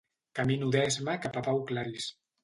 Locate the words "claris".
1.73-2.09